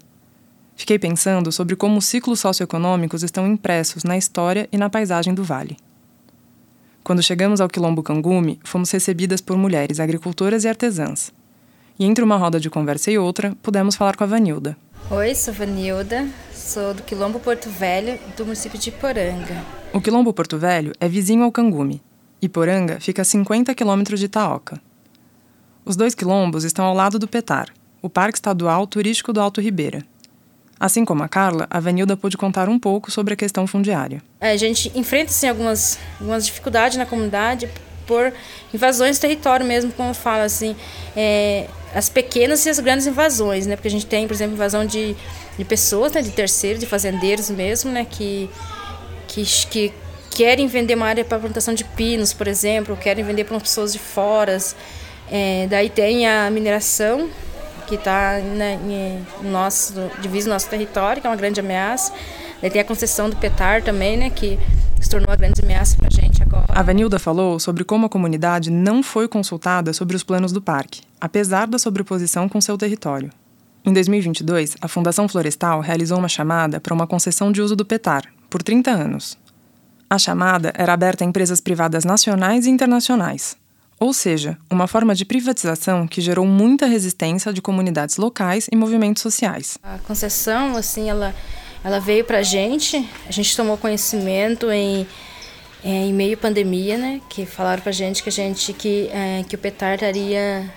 Fiquei 0.75 0.99
pensando 0.99 1.51
sobre 1.51 1.75
como 1.75 1.97
os 1.97 2.05
ciclos 2.05 2.39
socioeconômicos 2.39 3.23
estão 3.23 3.47
impressos 3.47 4.03
na 4.03 4.15
história 4.15 4.69
e 4.71 4.77
na 4.77 4.91
paisagem 4.91 5.33
do 5.33 5.43
vale. 5.43 5.75
Quando 7.03 7.23
chegamos 7.23 7.59
ao 7.59 7.67
Quilombo 7.67 8.03
Cangume, 8.03 8.59
fomos 8.63 8.91
recebidas 8.91 9.41
por 9.41 9.57
mulheres 9.57 9.99
agricultoras 9.99 10.65
e 10.65 10.67
artesãs. 10.67 11.33
E 11.99 12.05
entre 12.05 12.23
uma 12.23 12.37
roda 12.37 12.61
de 12.61 12.69
conversa 12.69 13.11
e 13.11 13.17
outra, 13.17 13.53
pudemos 13.61 13.93
falar 13.93 14.15
com 14.15 14.23
a 14.23 14.27
Vanilda. 14.27 14.77
Oi, 15.11 15.35
sou 15.35 15.53
Vanilda, 15.53 16.29
sou 16.53 16.93
do 16.93 17.03
Quilombo 17.03 17.41
Porto 17.41 17.69
Velho, 17.69 18.17
do 18.37 18.45
município 18.45 18.79
de 18.79 18.87
Iporanga. 18.87 19.65
O 19.91 19.99
Quilombo 19.99 20.31
Porto 20.31 20.57
Velho 20.57 20.93
é 20.97 21.09
vizinho 21.09 21.43
ao 21.43 21.51
Cangume. 21.51 22.01
Iporanga 22.41 23.01
fica 23.01 23.21
a 23.21 23.25
50 23.25 23.75
quilômetros 23.75 24.17
de 24.17 24.27
Itaoca. 24.27 24.81
Os 25.83 25.97
dois 25.97 26.15
quilombos 26.15 26.63
estão 26.63 26.85
ao 26.85 26.93
lado 26.93 27.19
do 27.19 27.27
Petar, 27.27 27.67
o 28.01 28.09
Parque 28.09 28.37
Estadual 28.37 28.87
Turístico 28.87 29.33
do 29.33 29.41
Alto 29.41 29.59
Ribeira. 29.59 30.05
Assim 30.79 31.03
como 31.03 31.21
a 31.21 31.27
Carla, 31.27 31.67
a 31.69 31.81
Vanilda 31.81 32.15
pôde 32.15 32.37
contar 32.37 32.69
um 32.69 32.79
pouco 32.79 33.11
sobre 33.11 33.33
a 33.33 33.37
questão 33.37 33.67
fundiária. 33.67 34.23
É, 34.39 34.51
a 34.51 34.57
gente 34.57 34.89
enfrenta 34.97 35.31
assim, 35.31 35.49
algumas, 35.49 35.99
algumas 36.17 36.45
dificuldades 36.45 36.97
na 36.97 37.05
comunidade 37.05 37.69
por 38.09 38.33
invasões 38.73 39.17
de 39.17 39.21
território 39.21 39.63
mesmo, 39.63 39.91
como 39.91 40.09
eu 40.09 40.13
falo, 40.15 40.41
assim, 40.41 40.75
é, 41.15 41.67
as 41.93 42.09
pequenas 42.09 42.65
e 42.65 42.69
as 42.69 42.79
grandes 42.79 43.05
invasões, 43.05 43.67
né? 43.67 43.75
Porque 43.75 43.87
a 43.87 43.91
gente 43.91 44.07
tem, 44.07 44.27
por 44.27 44.33
exemplo, 44.33 44.55
invasão 44.55 44.83
de, 44.83 45.15
de 45.55 45.63
pessoas, 45.63 46.11
né? 46.11 46.23
De 46.23 46.31
terceiros, 46.31 46.79
de 46.79 46.87
fazendeiros 46.87 47.51
mesmo, 47.51 47.91
né? 47.91 48.07
Que, 48.09 48.49
que, 49.27 49.43
que 49.43 49.93
querem 50.31 50.65
vender 50.65 50.95
uma 50.95 51.05
área 51.05 51.23
para 51.23 51.37
plantação 51.37 51.75
de 51.75 51.83
pinos, 51.83 52.33
por 52.33 52.47
exemplo, 52.47 52.97
querem 52.97 53.23
vender 53.23 53.43
para 53.43 53.59
pessoas 53.59 53.93
de 53.93 53.99
fora. 53.99 54.57
É, 55.31 55.67
daí 55.69 55.89
tem 55.89 56.27
a 56.27 56.49
mineração, 56.49 57.29
que 57.85 57.93
está 57.93 58.39
né, 58.39 58.79
no 59.41 59.51
nosso, 59.51 59.93
divisa 60.19 60.49
o 60.49 60.53
nosso 60.53 60.67
território, 60.67 61.21
que 61.21 61.27
é 61.27 61.29
uma 61.29 61.35
grande 61.35 61.59
ameaça. 61.59 62.11
Daí 62.59 62.71
tem 62.71 62.81
a 62.81 62.85
concessão 62.85 63.29
do 63.29 63.35
petar 63.35 63.83
também, 63.83 64.17
né? 64.17 64.31
Que 64.31 64.59
se 64.99 65.09
tornou 65.09 65.29
uma 65.29 65.35
grande 65.35 65.61
ameaça 65.61 65.95
para 65.95 66.07
a 66.07 66.11
gente 66.11 66.18
agora. 66.49 66.79
A 66.79 66.81
Vanilda 66.81 67.19
falou 67.19 67.59
sobre 67.59 67.83
como 67.83 68.05
a 68.05 68.09
comunidade 68.09 68.71
não 68.71 69.03
foi 69.03 69.27
consultada 69.27 69.93
sobre 69.93 70.15
os 70.15 70.23
planos 70.23 70.51
do 70.51 70.61
parque, 70.61 71.01
apesar 71.21 71.67
da 71.67 71.77
sobreposição 71.77 72.49
com 72.49 72.59
seu 72.59 72.77
território. 72.77 73.29
Em 73.85 73.93
2022, 73.93 74.75
a 74.81 74.87
Fundação 74.87 75.27
Florestal 75.27 75.79
realizou 75.79 76.17
uma 76.17 76.27
chamada 76.27 76.79
para 76.79 76.93
uma 76.93 77.07
concessão 77.07 77.51
de 77.51 77.61
uso 77.61 77.75
do 77.75 77.85
PETAR, 77.85 78.23
por 78.49 78.61
30 78.61 78.91
anos. 78.91 79.37
A 80.09 80.17
chamada 80.17 80.73
era 80.75 80.91
aberta 80.91 81.23
a 81.23 81.27
empresas 81.27 81.61
privadas 81.61 82.03
nacionais 82.03 82.65
e 82.65 82.69
internacionais, 82.69 83.55
ou 83.99 84.11
seja, 84.11 84.57
uma 84.69 84.87
forma 84.87 85.13
de 85.13 85.23
privatização 85.23 86.07
que 86.07 86.19
gerou 86.19 86.45
muita 86.45 86.87
resistência 86.87 87.53
de 87.53 87.61
comunidades 87.61 88.17
locais 88.17 88.67
e 88.71 88.75
movimentos 88.75 89.21
sociais. 89.21 89.77
A 89.83 89.97
concessão, 89.99 90.75
assim, 90.75 91.09
ela 91.09 91.33
ela 91.83 91.99
veio 91.99 92.25
para 92.25 92.39
a 92.39 92.43
gente, 92.43 93.07
a 93.25 93.31
gente 93.31 93.55
tomou 93.55 93.77
conhecimento 93.77 94.69
em, 94.69 95.07
em 95.83 96.13
meio 96.13 96.37
pandemia, 96.37 96.97
né? 96.97 97.21
Que 97.29 97.45
falaram 97.45 97.81
para 97.81 97.89
a 97.89 97.93
gente 97.93 98.21
que 98.21 98.29
a 98.29 98.31
gente 98.31 98.73
que, 98.73 99.09
é, 99.11 99.43
que 99.47 99.55
o 99.55 99.57
Petar 99.57 99.97
teria 99.97 100.71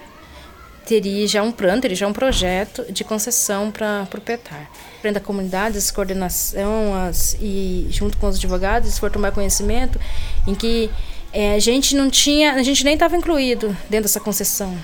teria 0.85 1.27
já 1.29 1.43
um 1.43 1.53
plano, 1.53 1.81
teria 1.81 1.97
já 1.97 2.09
um 2.09 2.13
projeto 2.13 2.85
de 2.93 3.05
concessão 3.05 3.71
para 3.71 4.07
o 4.13 4.21
Petar. 4.21 4.69
Frente 5.01 5.15
da 5.15 5.21
comunidade, 5.21 5.79
as 5.79 5.91
coordenação 5.91 6.95
as, 6.95 7.37
e 7.41 7.87
junto 7.91 8.17
com 8.19 8.27
os 8.29 8.37
advogados, 8.37 8.99
for 8.99 9.11
tomar 9.11 9.33
conhecimento 9.33 9.99
em 10.47 10.55
que 10.55 10.91
é, 11.33 11.55
a 11.55 11.59
gente 11.59 11.97
não 11.97 12.11
tinha, 12.11 12.55
a 12.55 12.63
gente 12.63 12.85
nem 12.85 12.95
estava 12.95 13.17
incluído 13.17 13.69
dentro 13.89 14.03
dessa 14.03 14.21
concessão, 14.21 14.77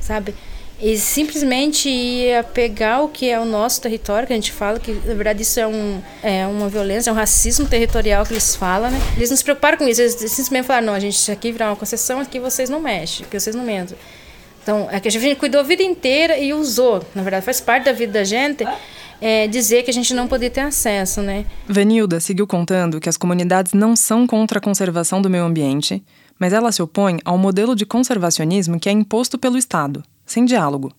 sabe? 0.00 0.34
E 0.80 0.98
simplesmente 0.98 1.88
ia 1.88 2.42
pegar 2.42 3.00
o 3.00 3.08
que 3.08 3.30
é 3.30 3.38
o 3.38 3.44
nosso 3.44 3.80
território, 3.80 4.26
que 4.26 4.32
a 4.32 4.36
gente 4.36 4.52
fala, 4.52 4.80
que 4.80 4.92
na 4.92 5.14
verdade 5.14 5.42
isso 5.42 5.58
é, 5.60 5.66
um, 5.66 6.02
é 6.22 6.46
uma 6.46 6.68
violência, 6.68 7.10
é 7.10 7.12
um 7.12 7.16
racismo 7.16 7.66
territorial 7.66 8.26
que 8.26 8.32
eles 8.32 8.56
falam, 8.56 8.90
né? 8.90 9.00
Eles 9.16 9.30
não 9.30 9.36
se 9.36 9.44
preocuparam 9.44 9.78
com 9.78 9.86
isso, 9.86 10.02
eles 10.02 10.14
simplesmente 10.14 10.66
falaram, 10.66 10.88
não, 10.88 10.94
a 10.94 11.00
gente 11.00 11.30
aqui 11.30 11.52
virar 11.52 11.70
uma 11.70 11.76
concessão, 11.76 12.20
aqui 12.20 12.40
vocês 12.40 12.68
não 12.68 12.80
mexem, 12.80 13.24
aqui 13.24 13.38
vocês 13.38 13.54
não 13.54 13.64
mentem. 13.64 13.96
Então, 14.62 14.88
é 14.90 14.98
que 14.98 15.08
a 15.08 15.10
gente 15.10 15.36
cuidou 15.36 15.60
a 15.60 15.64
vida 15.64 15.82
inteira 15.82 16.38
e 16.38 16.52
usou, 16.52 17.04
na 17.14 17.22
verdade, 17.22 17.44
faz 17.44 17.60
parte 17.60 17.84
da 17.84 17.92
vida 17.92 18.14
da 18.14 18.24
gente, 18.24 18.66
é, 19.20 19.46
dizer 19.46 19.84
que 19.84 19.90
a 19.90 19.94
gente 19.94 20.12
não 20.12 20.26
podia 20.26 20.50
ter 20.50 20.62
acesso, 20.62 21.22
né? 21.22 21.44
Vanilda 21.68 22.18
seguiu 22.18 22.46
contando 22.46 22.98
que 22.98 23.08
as 23.08 23.16
comunidades 23.16 23.74
não 23.74 23.94
são 23.94 24.26
contra 24.26 24.58
a 24.58 24.62
conservação 24.62 25.22
do 25.22 25.30
meio 25.30 25.44
ambiente, 25.44 26.02
mas 26.38 26.52
ela 26.52 26.72
se 26.72 26.82
opõe 26.82 27.18
ao 27.24 27.38
modelo 27.38 27.76
de 27.76 27.86
conservacionismo 27.86 28.80
que 28.80 28.88
é 28.88 28.92
imposto 28.92 29.38
pelo 29.38 29.56
Estado, 29.56 30.02
sem 30.24 30.44
diálogo. 30.44 30.92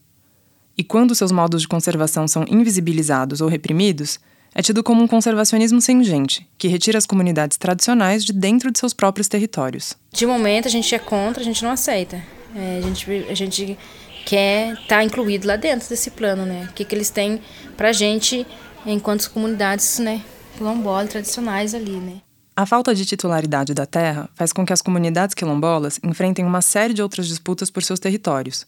E 0.78 0.84
quando 0.84 1.16
seus 1.16 1.32
modos 1.32 1.62
de 1.62 1.68
conservação 1.68 2.28
são 2.28 2.46
invisibilizados 2.48 3.42
ou 3.42 3.48
reprimidos, 3.48 4.20
é 4.54 4.62
tido 4.62 4.84
como 4.84 5.04
um 5.04 5.08
conservacionismo 5.08 5.82
sem 5.82 6.04
gente, 6.04 6.48
que 6.58 6.68
retira 6.68 6.98
as 6.98 7.06
comunidades 7.06 7.58
tradicionais 7.58 8.24
de 8.24 8.32
dentro 8.32 8.72
de 8.72 8.80
seus 8.80 8.94
próprios 8.94 9.28
territórios. 9.28 9.98
De 10.14 10.26
momento, 10.26 10.68
a 10.68 10.72
gente 10.72 10.94
é 10.96 11.00
contra, 11.00 11.42
a 11.42 11.46
gente 11.46 11.64
não 11.64 11.72
aceita. 11.72 12.22
É, 12.56 12.78
a, 12.78 12.82
gente, 12.82 13.12
a 13.30 13.34
gente 13.34 13.78
quer 14.26 14.74
estar 14.74 14.88
tá 14.88 15.04
incluído 15.04 15.46
lá 15.48 15.58
dentro 15.58 15.90
desse 15.90 16.10
plano, 16.10 16.46
né? 16.46 16.68
O 16.70 16.74
que, 16.74 16.86
que 16.86 16.96
eles 16.96 17.10
têm 17.10 17.42
para 17.76 17.90
a 17.90 17.94
gente 17.94 18.48
enquanto 18.86 19.30
comunidades 19.30 20.00
né, 20.00 20.22
quilombolas 20.58 21.10
tradicionais 21.10 21.74
ali, 21.74 21.98
né? 21.98 22.22
A 22.56 22.66
falta 22.66 22.96
de 22.96 23.06
titularidade 23.06 23.74
da 23.74 23.86
terra 23.86 24.30
faz 24.34 24.54
com 24.54 24.66
que 24.66 24.72
as 24.72 24.82
comunidades 24.82 25.36
quilombolas 25.36 26.00
enfrentem 26.02 26.46
uma 26.46 26.62
série 26.62 26.94
de 26.94 27.02
outras 27.02 27.28
disputas 27.28 27.70
por 27.70 27.84
seus 27.84 28.00
territórios, 28.00 28.66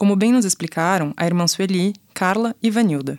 como 0.00 0.16
bem 0.16 0.32
nos 0.32 0.46
explicaram 0.46 1.12
a 1.14 1.26
irmã 1.26 1.46
Sueli, 1.46 1.92
Carla 2.14 2.56
e 2.62 2.70
Vanilda. 2.70 3.18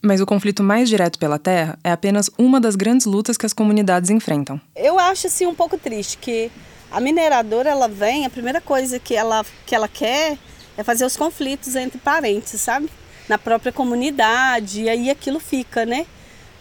Mas 0.00 0.20
o 0.20 0.26
conflito 0.26 0.62
mais 0.62 0.88
direto 0.88 1.18
pela 1.18 1.40
terra 1.40 1.76
é 1.82 1.90
apenas 1.90 2.30
uma 2.38 2.60
das 2.60 2.76
grandes 2.76 3.04
lutas 3.04 3.36
que 3.36 3.44
as 3.44 3.52
comunidades 3.52 4.10
enfrentam. 4.10 4.60
Eu 4.76 4.96
acho 4.96 5.26
assim 5.26 5.44
um 5.44 5.56
pouco 5.56 5.76
triste 5.76 6.16
que 6.18 6.52
a 6.88 7.00
mineradora 7.00 7.68
ela 7.68 7.88
vem, 7.88 8.24
a 8.24 8.30
primeira 8.30 8.60
coisa 8.60 9.00
que 9.00 9.16
ela, 9.16 9.44
que 9.66 9.74
ela 9.74 9.88
quer 9.88 10.38
é 10.76 10.84
fazer 10.84 11.04
os 11.04 11.16
conflitos 11.16 11.74
entre 11.74 11.98
parentes, 11.98 12.60
sabe? 12.60 12.88
Na 13.28 13.36
própria 13.36 13.72
comunidade, 13.72 14.82
e 14.82 14.88
aí 14.88 15.10
aquilo 15.10 15.40
fica, 15.40 15.84
né? 15.84 16.06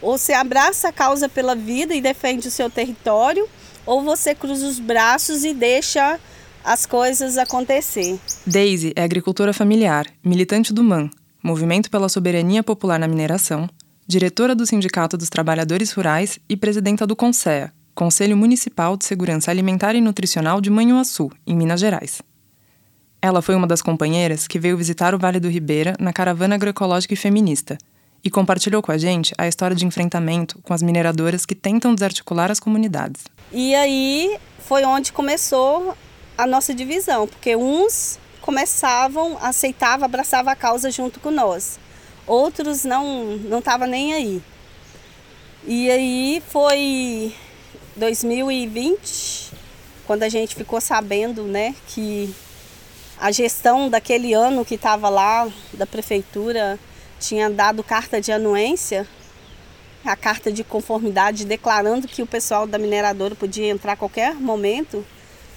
Ou 0.02 0.18
você 0.18 0.34
abraça 0.34 0.88
a 0.88 0.92
causa 0.92 1.30
pela 1.30 1.56
vida 1.56 1.94
e 1.94 2.02
defende 2.02 2.48
o 2.48 2.52
seu 2.52 2.72
território, 2.72 3.48
ou 3.86 4.02
você 4.02 4.34
cruza 4.34 4.66
os 4.66 4.80
braços 4.80 5.46
e 5.46 5.54
deixa 5.54 6.20
as 6.64 6.86
coisas 6.86 7.38
acontecer. 7.38 8.20
Daisy 8.46 8.94
é 8.96 9.04
agricultora 9.04 9.54
familiar, 9.54 10.08
militante 10.24 10.74
do 10.74 10.84
MAN, 10.84 11.10
Movimento 11.44 11.92
pela 11.92 12.08
Soberania 12.08 12.64
Popular 12.64 12.98
na 12.98 13.08
Mineração, 13.08 13.70
diretora 14.08 14.56
do 14.56 14.66
Sindicato 14.66 15.18
dos 15.18 15.30
Trabalhadores 15.30 15.92
Rurais 15.92 16.40
e 16.48 16.56
presidenta 16.56 17.06
do 17.06 17.18
CONSEA, 17.18 17.74
Conselho 17.94 18.38
Municipal 18.38 18.96
de 18.96 19.06
Segurança 19.06 19.52
Alimentar 19.52 19.94
e 19.94 20.02
Nutricional 20.02 20.62
de 20.62 20.70
Manhuaçu, 20.70 21.30
em 21.46 21.56
Minas 21.56 21.82
Gerais. 21.82 22.22
Ela 23.22 23.42
foi 23.42 23.56
uma 23.56 23.68
das 23.68 23.82
companheiras 23.82 24.48
que 24.48 24.60
veio 24.60 24.78
visitar 24.78 25.14
o 25.14 25.20
Vale 25.20 25.40
do 25.40 25.50
Ribeira 25.50 25.96
na 26.00 26.12
caravana 26.12 26.56
agroecológica 26.56 27.14
e 27.14 27.18
feminista 27.18 27.78
e 28.24 28.30
compartilhou 28.30 28.82
com 28.82 28.92
a 28.92 28.98
gente 28.98 29.34
a 29.38 29.48
história 29.48 29.76
de 29.76 29.86
enfrentamento 29.86 30.60
com 30.62 30.74
as 30.74 30.82
mineradoras 30.82 31.46
que 31.46 31.56
tentam 31.56 31.94
desarticular 31.94 32.50
as 32.50 32.60
comunidades. 32.60 33.24
E 33.52 33.76
aí 33.76 34.38
foi 34.60 34.86
onde 34.86 35.12
começou 35.12 35.96
a 36.38 36.48
nossa 36.48 36.74
divisão, 36.74 37.28
porque 37.28 37.56
uns 37.56 38.20
começavam, 38.42 39.38
aceitavam, 39.42 40.06
abraçavam 40.06 40.52
a 40.52 40.56
causa 40.56 40.92
junto 40.92 41.20
com 41.20 41.32
nós. 41.32 41.80
Outros 42.28 42.84
não 42.84 43.38
não 43.38 43.60
estavam 43.60 43.88
nem 43.88 44.14
aí. 44.14 44.42
E 45.66 45.90
aí 45.90 46.44
foi 46.50 47.34
2020, 47.96 49.52
quando 50.06 50.24
a 50.24 50.30
gente 50.30 50.56
ficou 50.56 50.82
sabendo, 50.82 51.44
né, 51.44 51.74
que 51.88 52.34
a 53.18 53.32
gestão 53.32 53.90
daquele 53.90 54.34
ano 54.34 54.66
que 54.66 54.76
estava 54.76 55.08
lá 55.08 55.50
da 55.74 55.86
prefeitura 55.86 56.78
tinha 57.20 57.50
dado 57.50 57.82
carta 57.84 58.20
de 58.20 58.32
anuência, 58.32 59.08
a 60.04 60.16
carta 60.16 60.52
de 60.52 60.64
conformidade 60.64 61.46
declarando 61.46 62.08
que 62.08 62.22
o 62.22 62.28
pessoal 62.28 62.68
da 62.68 62.78
mineradora 62.78 63.34
podia 63.36 63.70
entrar 63.70 63.94
a 63.94 63.96
qualquer 63.96 64.36
momento 64.36 65.06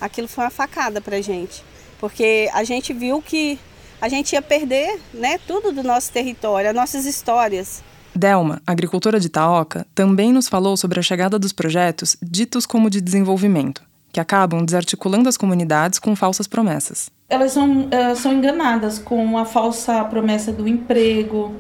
aquilo 0.01 0.29
foi 0.29 0.45
uma 0.45 0.51
facada 0.51 1.01
para 1.01 1.17
a 1.17 1.21
gente, 1.21 1.63
porque 1.99 2.49
a 2.53 2.65
gente 2.65 2.93
viu 2.93 3.23
que 3.23 3.59
a 4.01 4.09
gente 4.09 4.33
ia 4.33 4.43
perder 4.43 5.01
né, 5.13 5.39
tudo 5.47 5.73
do 5.73 5.83
nosso 5.83 6.13
território, 6.13 6.71
as 6.71 6.77
nossas 6.77 7.05
histórias. 7.07 7.83
Delma, 8.15 8.63
agricultora 8.67 9.21
de 9.21 9.27
Itaoca, 9.27 9.87
também 9.95 10.33
nos 10.33 10.49
falou 10.49 10.77
sobre 10.77 10.99
a 10.99 11.03
chegada 11.03 11.39
dos 11.39 11.53
projetos 11.53 12.17
ditos 12.23 12.65
como 12.65 12.89
de 12.89 13.01
desenvolvimento, 13.01 13.83
que 14.11 14.21
acabam 14.21 14.65
desarticulando 14.65 15.29
as 15.29 15.37
comunidades 15.37 15.99
com 15.99 16.17
falsas 16.17 16.47
promessas. 16.47 17.11
Elas 17.29 17.53
são, 17.53 17.89
elas 17.91 18.19
são 18.19 18.33
enganadas 18.33 18.99
com 18.99 19.37
a 19.37 19.45
falsa 19.45 20.03
promessa 20.05 20.53
do 20.53 20.67
emprego, 20.67 21.55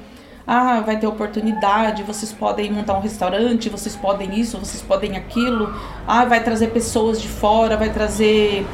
ah, 0.46 0.80
vai 0.80 0.96
ter 0.98 1.06
oportunidade, 1.06 2.02
vocês 2.04 2.32
podem 2.32 2.70
montar 2.70 2.96
um 2.96 3.00
restaurante, 3.00 3.68
vocês 3.68 3.96
podem 3.96 4.38
isso, 4.38 4.58
vocês 4.58 4.82
podem 4.82 5.16
aquilo, 5.16 5.74
ah, 6.06 6.24
vai 6.24 6.42
trazer 6.42 6.68
pessoas 6.68 7.20
de 7.20 7.28
fora, 7.28 7.76
vai 7.76 7.90
trazer 7.90 8.64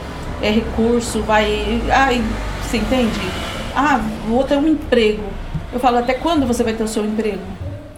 é, 0.43 0.51
recurso, 0.51 1.23
vai. 1.23 1.81
Ai, 1.91 2.23
você 2.63 2.77
entende? 2.77 3.21
Ah, 3.75 4.01
vou 4.29 4.45
ter 4.45 4.57
um 4.57 4.69
emprego. 4.69 5.25
Eu 5.73 5.81
falo, 5.81 5.99
até 5.99 6.15
quando 6.15 6.47
você 6.47 6.63
vai 6.63 6.75
ter 6.75 6.83
o 6.83 6.89
seu 6.89 7.05
emprego? 7.05 7.41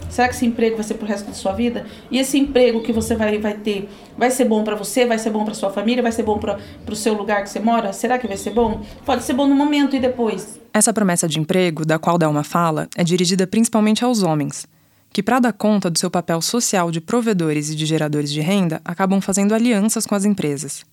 Será 0.09 0.27
que 0.27 0.35
esse 0.35 0.45
emprego 0.45 0.75
vai 0.75 0.83
ser 0.83 0.95
pro 0.95 1.07
resto 1.07 1.27
da 1.27 1.33
sua 1.33 1.51
vida? 1.51 1.85
E 2.09 2.17
esse 2.17 2.37
emprego 2.37 2.81
que 2.81 2.93
você 2.93 3.15
vai, 3.15 3.37
vai 3.37 3.53
ter, 3.53 3.89
vai 4.17 4.31
ser 4.31 4.45
bom 4.45 4.63
para 4.63 4.75
você? 4.75 5.05
Vai 5.05 5.19
ser 5.19 5.29
bom 5.29 5.43
para 5.43 5.53
sua 5.53 5.69
família? 5.71 6.01
Vai 6.01 6.11
ser 6.11 6.23
bom 6.23 6.37
para 6.37 6.59
o 6.89 6.95
seu 6.95 7.13
lugar 7.13 7.43
que 7.43 7.49
você 7.49 7.59
mora? 7.59 7.91
Será 7.91 8.17
que 8.17 8.27
vai 8.27 8.37
ser 8.37 8.51
bom? 8.51 8.81
Pode 9.05 9.23
ser 9.23 9.33
bom 9.33 9.47
no 9.47 9.55
momento 9.55 9.95
e 9.95 9.99
depois. 9.99 10.59
Essa 10.73 10.93
promessa 10.93 11.27
de 11.27 11.39
emprego, 11.39 11.85
da 11.85 11.99
qual 11.99 12.17
Delma 12.17 12.43
fala, 12.43 12.87
é 12.95 13.03
dirigida 13.03 13.47
principalmente 13.47 14.03
aos 14.03 14.23
homens, 14.23 14.67
que, 15.11 15.23
para 15.23 15.39
dar 15.39 15.53
conta 15.53 15.89
do 15.89 15.97
seu 15.97 16.11
papel 16.11 16.41
social 16.41 16.91
de 16.91 16.99
provedores 16.99 17.69
e 17.69 17.75
de 17.75 17.85
geradores 17.85 18.31
de 18.31 18.41
renda, 18.41 18.81
acabam 18.83 19.21
fazendo 19.21 19.55
alianças 19.55 20.05
com 20.05 20.15
as 20.15 20.25
empresas. 20.25 20.85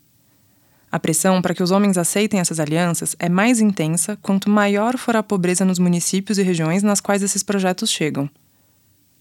A 0.93 1.01
pressão 1.01 1.41
para 1.41 1.55
que 1.55 1.63
os 1.63 1.71
homens 1.71 1.97
aceitem 1.97 2.39
essas 2.39 2.61
alianças 2.61 3.17
é 3.19 3.29
mais 3.29 3.61
intensa 3.61 4.19
quanto 4.21 4.51
maior 4.51 4.99
for 4.99 5.17
a 5.17 5.23
pobreza 5.23 5.65
nos 5.65 5.79
municípios 5.79 6.37
e 6.37 6.43
regiões 6.43 6.83
nas 6.83 7.01
quais 7.01 7.23
esses 7.23 7.43
projetos 7.43 7.91
chegam. 7.91 8.29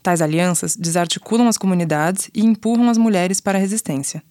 Tais 0.03 0.21
alianças 0.21 0.75
desarticulam 0.75 1.47
as 1.47 1.57
comunidades 1.57 2.29
e 2.33 2.43
empurram 2.43 2.89
as 2.89 2.97
mulheres 2.97 3.39
para 3.39 3.57
a 3.57 3.61
resistência. 3.61 4.23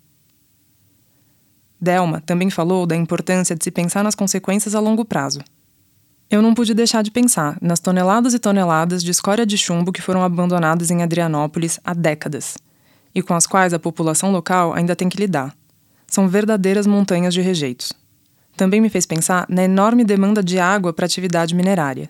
Delma 1.81 2.21
também 2.21 2.51
falou 2.51 2.87
da 2.87 2.97
importância 2.97 3.55
de 3.55 3.63
se 3.63 3.71
pensar 3.71 4.03
nas 4.03 4.15
consequências 4.15 4.75
a 4.75 4.81
longo 4.81 5.05
prazo. 5.05 5.41
Eu 6.29 6.43
não 6.43 6.55
pude 6.55 6.75
deixar 6.75 7.03
de 7.03 7.11
pensar 7.11 7.57
nas 7.61 7.81
toneladas 7.81 8.35
e 8.35 8.39
toneladas 8.39 9.03
de 9.03 9.11
escória 9.11 9.47
de 9.47 9.57
chumbo 9.57 9.93
que 9.93 10.03
foram 10.03 10.23
abandonadas 10.23 10.91
em 10.91 11.03
Adrianópolis 11.03 11.81
há 11.85 11.95
décadas 11.95 12.59
e 13.15 13.23
com 13.23 13.35
as 13.35 13.47
quais 13.47 13.73
a 13.73 13.79
população 13.79 14.31
local 14.31 14.75
ainda 14.75 14.95
tem 14.95 15.09
que 15.09 15.19
lidar. 15.19 15.55
São 16.07 16.29
verdadeiras 16.29 16.87
montanhas 16.87 17.33
de 17.33 17.41
rejeitos. 17.41 17.93
Também 18.57 18.81
me 18.81 18.91
fez 18.91 19.07
pensar 19.07 19.47
na 19.49 19.65
enorme 19.65 20.05
demanda 20.05 20.43
de 20.43 20.59
água 20.59 20.93
para 20.93 21.07
atividade 21.07 21.55
minerária 21.55 22.09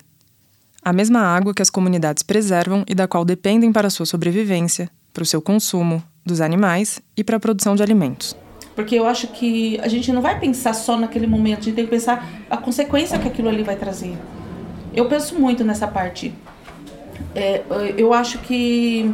a 0.83 0.91
mesma 0.91 1.19
água 1.21 1.53
que 1.53 1.61
as 1.61 1.69
comunidades 1.69 2.23
preservam 2.23 2.83
e 2.87 2.95
da 2.95 3.07
qual 3.07 3.23
dependem 3.23 3.71
para 3.71 3.89
sua 3.89 4.05
sobrevivência, 4.05 4.89
para 5.13 5.23
o 5.23 5.25
seu 5.25 5.41
consumo, 5.41 6.03
dos 6.25 6.41
animais 6.41 7.01
e 7.15 7.23
para 7.23 7.37
a 7.37 7.39
produção 7.39 7.75
de 7.75 7.83
alimentos. 7.83 8.35
Porque 8.75 8.95
eu 8.95 9.05
acho 9.05 9.27
que 9.27 9.79
a 9.81 9.87
gente 9.87 10.11
não 10.11 10.21
vai 10.21 10.39
pensar 10.39 10.73
só 10.73 10.97
naquele 10.97 11.27
momento, 11.27 11.59
a 11.59 11.63
gente 11.63 11.75
tem 11.75 11.85
que 11.85 11.91
pensar 11.91 12.27
a 12.49 12.57
consequência 12.57 13.19
que 13.19 13.27
aquilo 13.27 13.49
ali 13.49 13.63
vai 13.63 13.75
trazer. 13.75 14.17
Eu 14.93 15.05
penso 15.05 15.39
muito 15.39 15.63
nessa 15.63 15.87
parte. 15.87 16.33
É, 17.35 17.63
eu 17.97 18.13
acho 18.13 18.39
que 18.39 19.13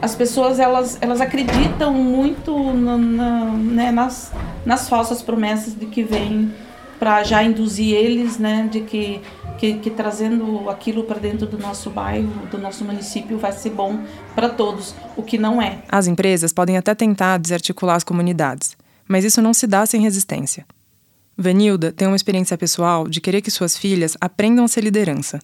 as 0.00 0.14
pessoas 0.14 0.58
elas, 0.58 0.98
elas 1.00 1.20
acreditam 1.20 1.92
muito 1.92 2.56
né, 2.72 3.90
nas, 3.90 4.32
nas 4.64 4.88
falsas 4.88 5.22
promessas 5.22 5.74
de 5.74 5.86
que 5.86 6.02
vem 6.02 6.52
para 6.98 7.22
já 7.22 7.42
induzir 7.42 7.94
eles, 7.94 8.38
né, 8.38 8.68
de 8.70 8.80
que, 8.80 9.20
que, 9.58 9.74
que 9.74 9.90
trazendo 9.90 10.68
aquilo 10.70 11.04
para 11.04 11.18
dentro 11.18 11.46
do 11.46 11.58
nosso 11.58 11.90
bairro, 11.90 12.46
do 12.50 12.58
nosso 12.58 12.84
município, 12.84 13.38
vai 13.38 13.52
ser 13.52 13.70
bom 13.70 14.00
para 14.34 14.48
todos, 14.48 14.94
o 15.16 15.22
que 15.22 15.38
não 15.38 15.60
é. 15.60 15.82
As 15.88 16.06
empresas 16.06 16.52
podem 16.52 16.76
até 16.76 16.94
tentar 16.94 17.38
desarticular 17.38 17.96
as 17.96 18.04
comunidades, 18.04 18.76
mas 19.06 19.24
isso 19.24 19.42
não 19.42 19.54
se 19.54 19.66
dá 19.66 19.84
sem 19.86 20.00
resistência. 20.00 20.66
Vanilda 21.36 21.90
tem 21.90 22.06
uma 22.06 22.16
experiência 22.16 22.56
pessoal 22.56 23.08
de 23.08 23.20
querer 23.20 23.42
que 23.42 23.50
suas 23.50 23.76
filhas 23.76 24.16
aprendam 24.20 24.64
a 24.64 24.68
ser 24.68 24.82
liderança. 24.82 25.40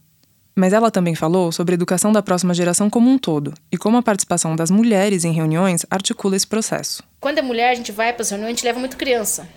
Mas 0.55 0.73
ela 0.73 0.91
também 0.91 1.15
falou 1.15 1.51
sobre 1.51 1.75
a 1.75 1.77
educação 1.77 2.13
da 2.13 2.23
próxima 2.23 2.55
geração 2.55 2.91
como 2.91 3.11
um 3.11 3.19
todo 3.19 3.55
e 3.73 3.79
como 3.79 3.97
a 3.97 4.03
participação 4.03 4.55
das 4.55 4.71
mulheres 4.71 5.25
em 5.25 5.33
reuniões 5.33 5.87
articula 5.91 6.37
esse 6.37 6.47
processo. 6.47 7.03
Quando 7.21 7.39
é 7.39 7.43
mulher, 7.43 7.71
a 7.71 7.75
gente 7.75 7.93
vai 7.93 8.13
para 8.13 8.23
as 8.23 8.31
reuniões, 8.31 8.53
a 8.53 8.55
gente 8.57 8.65
leva 8.65 8.79
muito 8.79 8.97
criança. 8.97 9.49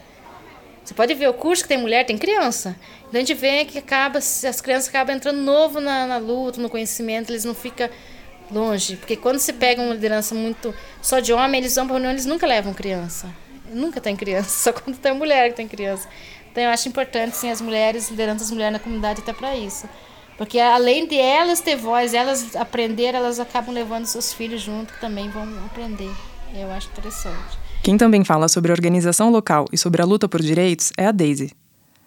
Você 0.84 0.94
pode 0.94 1.14
ver 1.14 1.30
o 1.30 1.34
curso 1.34 1.64
que 1.64 1.70
tem 1.70 1.78
mulher, 1.78 2.06
tem 2.06 2.18
criança. 2.18 2.76
Então 3.08 3.14
a 3.16 3.20
gente 3.20 3.34
vê 3.34 3.64
que 3.64 3.78
acaba, 3.78 4.18
as 4.18 4.62
crianças 4.62 4.90
acabam 4.90 5.16
entrando 5.16 5.40
novo 5.42 5.80
na, 5.80 6.06
na 6.06 6.18
luta, 6.18 6.62
no 6.62 6.70
conhecimento, 6.70 7.32
eles 7.32 7.46
não 7.46 7.56
ficam 7.56 7.90
longe. 8.52 8.98
Porque 8.98 9.16
quando 9.16 9.40
se 9.40 9.54
pega 9.54 9.82
uma 9.82 9.94
liderança 9.94 10.36
muito 10.36 10.76
só 11.02 11.20
de 11.20 11.32
homem, 11.32 11.62
eles 11.62 11.76
vão 11.76 11.86
para 11.86 11.94
reunião, 11.94 12.12
eles 12.12 12.26
nunca 12.26 12.46
levam 12.46 12.74
criança. 12.74 13.30
Nunca 13.70 14.02
tem 14.02 14.16
criança, 14.16 14.50
só 14.72 14.74
quando 14.74 14.98
tem 14.98 15.14
mulher 15.14 15.52
que 15.52 15.56
tem 15.56 15.68
criança. 15.68 16.08
Então 16.52 16.64
eu 16.64 16.70
acho 16.70 16.88
importante 16.88 17.36
sim 17.36 17.50
as 17.50 17.62
mulheres, 17.62 18.10
liderando 18.10 18.44
as 18.44 18.52
mulheres 18.52 18.74
na 18.74 18.80
comunidade 18.80 19.22
até 19.22 19.32
para 19.32 19.56
isso. 19.56 19.88
Porque 20.38 20.60
além 20.60 21.08
de 21.08 21.18
elas 21.18 21.62
ter 21.62 21.76
voz, 21.76 22.14
elas 22.14 22.56
aprender, 22.56 23.16
elas 23.16 23.40
acabam 23.40 23.74
levando 23.74 24.06
seus 24.06 24.34
filhos 24.34 24.62
junto 24.62 24.94
que 24.94 25.00
também 25.00 25.30
vão 25.30 25.48
aprender. 25.66 26.12
Eu 26.54 26.72
acho 26.72 26.90
interessante. 26.90 27.63
Quem 27.84 27.98
também 27.98 28.24
fala 28.24 28.48
sobre 28.48 28.72
organização 28.72 29.30
local 29.30 29.66
e 29.70 29.78
sobre 29.78 30.02
a 30.02 30.06
luta 30.06 30.30
por 30.30 30.42
direitos 30.42 30.94
é 30.98 31.06
a 31.06 31.12
Daisy. 31.12 31.52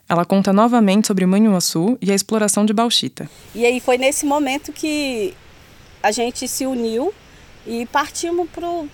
Ela 0.08 0.24
conta 0.24 0.50
novamente 0.50 1.06
sobre 1.06 1.26
Manhuaçu 1.26 1.98
e 2.00 2.10
a 2.10 2.14
exploração 2.14 2.64
de 2.64 2.72
bauxita. 2.72 3.28
E 3.54 3.66
aí 3.66 3.78
foi 3.78 3.98
nesse 3.98 4.24
momento 4.24 4.72
que 4.72 5.34
a 6.02 6.10
gente 6.10 6.48
se 6.48 6.64
uniu 6.64 7.12
e 7.66 7.84
partimos 7.84 8.48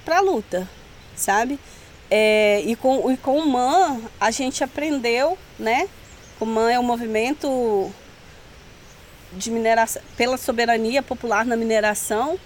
para 0.04 0.18
a 0.18 0.20
luta, 0.20 0.68
sabe? 1.14 1.56
É, 2.10 2.60
e, 2.66 2.74
com, 2.74 3.12
e 3.12 3.16
com 3.16 3.38
o 3.38 3.46
MAN 3.46 4.00
a 4.20 4.32
gente 4.32 4.64
aprendeu, 4.64 5.38
né? 5.60 5.88
O 6.40 6.44
MAN 6.44 6.68
é 6.68 6.80
um 6.80 6.82
movimento 6.82 7.92
de 9.34 9.52
mineração, 9.52 10.02
pela 10.16 10.36
soberania 10.36 11.00
popular 11.00 11.46
na 11.46 11.54
mineração 11.54 12.36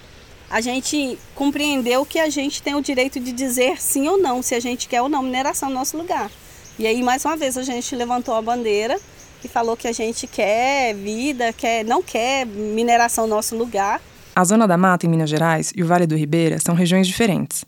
a 0.50 0.60
gente 0.60 1.18
compreendeu 1.34 2.06
que 2.06 2.18
a 2.18 2.28
gente 2.28 2.62
tem 2.62 2.74
o 2.74 2.80
direito 2.80 3.18
de 3.18 3.32
dizer 3.32 3.80
sim 3.80 4.08
ou 4.08 4.18
não, 4.18 4.42
se 4.42 4.54
a 4.54 4.60
gente 4.60 4.88
quer 4.88 5.02
ou 5.02 5.08
não 5.08 5.22
mineração 5.22 5.68
no 5.68 5.74
nosso 5.74 5.96
lugar. 5.96 6.30
E 6.78 6.86
aí, 6.86 7.02
mais 7.02 7.24
uma 7.24 7.36
vez, 7.36 7.56
a 7.56 7.62
gente 7.62 7.94
levantou 7.96 8.34
a 8.34 8.42
bandeira 8.42 8.98
e 9.42 9.48
falou 9.48 9.76
que 9.76 9.88
a 9.88 9.92
gente 9.92 10.26
quer 10.26 10.94
vida, 10.94 11.52
quer, 11.52 11.84
não 11.84 12.02
quer 12.02 12.46
mineração 12.46 13.26
no 13.26 13.34
nosso 13.34 13.56
lugar. 13.56 14.00
A 14.34 14.44
Zona 14.44 14.68
da 14.68 14.76
Mata, 14.76 15.06
em 15.06 15.08
Minas 15.08 15.30
Gerais, 15.30 15.72
e 15.74 15.82
o 15.82 15.86
Vale 15.86 16.06
do 16.06 16.16
Ribeira 16.16 16.58
são 16.58 16.74
regiões 16.74 17.06
diferentes. 17.06 17.64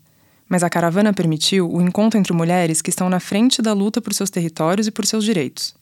Mas 0.47 0.63
a 0.63 0.69
caravana 0.69 1.13
permitiu 1.13 1.71
o 1.71 1.81
encontro 1.81 2.19
entre 2.19 2.33
mulheres 2.33 2.81
que 2.81 2.89
estão 2.89 3.09
na 3.09 3.19
frente 3.19 3.61
da 3.61 3.73
luta 3.73 4.01
por 4.01 4.13
seus 4.13 4.29
territórios 4.29 4.87
e 4.87 4.91
por 4.91 5.05
seus 5.05 5.23
direitos. 5.23 5.78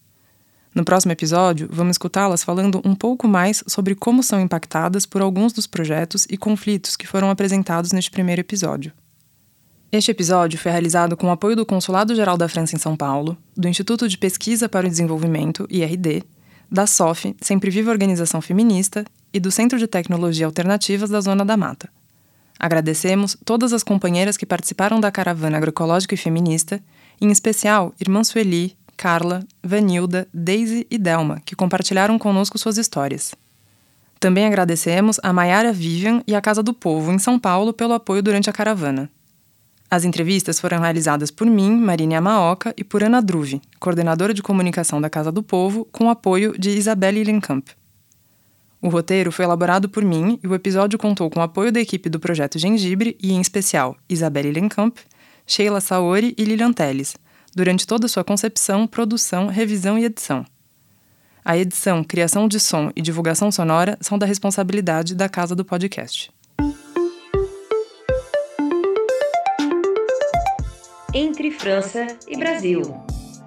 No 0.74 0.84
próximo 0.84 1.12
episódio, 1.12 1.68
vamos 1.70 1.94
escutá-las 1.94 2.44
falando 2.44 2.80
um 2.84 2.94
pouco 2.94 3.26
mais 3.26 3.64
sobre 3.66 3.94
como 3.94 4.22
são 4.22 4.40
impactadas 4.40 5.06
por 5.06 5.22
alguns 5.22 5.52
dos 5.52 5.66
projetos 5.66 6.26
e 6.30 6.36
conflitos 6.36 6.96
que 6.96 7.06
foram 7.06 7.30
apresentados 7.30 7.92
neste 7.92 8.10
primeiro 8.10 8.40
episódio. 8.40 8.92
Este 9.90 10.10
episódio 10.10 10.58
foi 10.58 10.70
realizado 10.70 11.16
com 11.16 11.28
o 11.28 11.30
apoio 11.30 11.56
do 11.56 11.64
Consulado 11.64 12.14
Geral 12.14 12.36
da 12.36 12.48
França 12.48 12.76
em 12.76 12.78
São 12.78 12.94
Paulo, 12.94 13.38
do 13.56 13.66
Instituto 13.66 14.06
de 14.06 14.18
Pesquisa 14.18 14.68
para 14.68 14.86
o 14.86 14.90
Desenvolvimento, 14.90 15.66
IRD, 15.70 16.22
da 16.70 16.86
SOF, 16.86 17.34
Sempre 17.40 17.70
Viva 17.70 17.90
Organização 17.90 18.42
Feminista, 18.42 19.04
e 19.32 19.40
do 19.40 19.50
Centro 19.50 19.78
de 19.78 19.86
Tecnologia 19.86 20.46
Alternativas 20.46 21.10
da 21.10 21.20
Zona 21.20 21.44
da 21.44 21.56
Mata. 21.56 21.88
Agradecemos 22.58 23.36
todas 23.44 23.72
as 23.72 23.82
companheiras 23.82 24.36
que 24.36 24.44
participaram 24.44 25.00
da 25.00 25.10
caravana 25.10 25.56
agroecológica 25.56 26.14
e 26.14 26.18
feminista, 26.18 26.82
em 27.20 27.30
especial 27.30 27.94
Irmã 28.00 28.24
Sueli, 28.24 28.76
Carla, 28.98 29.44
Vanilda, 29.62 30.26
Daisy 30.34 30.84
e 30.90 30.98
Delma, 30.98 31.40
que 31.44 31.54
compartilharam 31.54 32.18
conosco 32.18 32.58
suas 32.58 32.76
histórias. 32.76 33.32
Também 34.18 34.44
agradecemos 34.44 35.20
a 35.22 35.32
Maiara 35.32 35.72
Vivian 35.72 36.20
e 36.26 36.34
a 36.34 36.40
Casa 36.40 36.64
do 36.64 36.74
Povo, 36.74 37.12
em 37.12 37.18
São 37.20 37.38
Paulo, 37.38 37.72
pelo 37.72 37.94
apoio 37.94 38.20
durante 38.20 38.50
a 38.50 38.52
caravana. 38.52 39.08
As 39.88 40.04
entrevistas 40.04 40.58
foram 40.58 40.80
realizadas 40.80 41.30
por 41.30 41.46
mim, 41.46 41.76
Marine 41.76 42.16
Amaoka, 42.16 42.74
e 42.76 42.82
por 42.82 43.04
Ana 43.04 43.22
Druve, 43.22 43.62
coordenadora 43.78 44.34
de 44.34 44.42
comunicação 44.42 45.00
da 45.00 45.08
Casa 45.08 45.30
do 45.30 45.44
Povo, 45.44 45.86
com 45.92 46.06
o 46.06 46.10
apoio 46.10 46.58
de 46.58 46.70
Isabelle 46.70 47.22
Lenkamp. 47.22 47.68
O 48.82 48.88
roteiro 48.88 49.30
foi 49.30 49.44
elaborado 49.44 49.88
por 49.88 50.04
mim 50.04 50.40
e 50.42 50.48
o 50.48 50.54
episódio 50.56 50.98
contou 50.98 51.30
com 51.30 51.38
o 51.38 51.42
apoio 51.42 51.70
da 51.70 51.80
equipe 51.80 52.10
do 52.10 52.18
Projeto 52.18 52.58
Gengibre 52.58 53.16
e, 53.22 53.32
em 53.32 53.40
especial, 53.40 53.96
Isabelle 54.08 54.50
Lenkamp, 54.50 54.98
Sheila 55.46 55.80
Saori 55.80 56.34
e 56.36 56.44
Lilian 56.44 56.72
Teles, 56.72 57.16
durante 57.54 57.86
toda 57.86 58.06
a 58.06 58.08
sua 58.08 58.24
concepção, 58.24 58.86
produção, 58.86 59.46
revisão 59.46 59.98
e 59.98 60.04
edição. 60.04 60.44
A 61.44 61.56
edição, 61.56 62.04
criação 62.04 62.46
de 62.46 62.60
som 62.60 62.90
e 62.94 63.00
divulgação 63.00 63.50
sonora 63.50 63.96
são 64.00 64.18
da 64.18 64.26
responsabilidade 64.26 65.14
da 65.14 65.28
Casa 65.28 65.56
do 65.56 65.64
Podcast. 65.64 66.30
Entre 71.14 71.50
França 71.50 72.06
e 72.28 72.36
Brasil. 72.36 72.82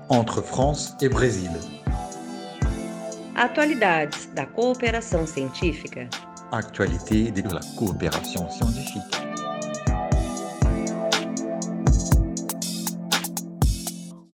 Entre 0.09 0.41
France 0.41 0.95
et 0.99 1.09
Brésil. 1.09 1.51
Atualidades 3.35 4.25
da 4.33 4.45
cooperação 4.45 5.25
científica. 5.25 6.09
Actualité 6.51 7.31
de 7.31 7.43
la 7.43 7.61
coopération 7.77 8.49
scientifique. 8.49 9.20